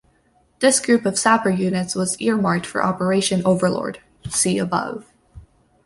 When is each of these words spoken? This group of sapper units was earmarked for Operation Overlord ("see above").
This 0.61 0.79
group 0.79 1.05
of 1.05 1.19
sapper 1.19 1.51
units 1.51 1.93
was 1.93 2.19
earmarked 2.19 2.65
for 2.65 2.83
Operation 2.83 3.43
Overlord 3.45 3.99
("see 4.29 4.57
above"). 4.57 5.05